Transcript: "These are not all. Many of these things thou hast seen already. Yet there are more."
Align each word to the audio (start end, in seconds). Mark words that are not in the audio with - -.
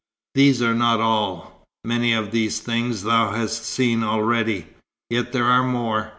"These 0.33 0.63
are 0.63 0.73
not 0.73 0.99
all. 0.99 1.63
Many 1.85 2.11
of 2.13 2.31
these 2.31 2.59
things 2.59 3.03
thou 3.03 3.33
hast 3.33 3.63
seen 3.63 4.01
already. 4.03 4.65
Yet 5.11 5.31
there 5.31 5.45
are 5.45 5.61
more." 5.61 6.09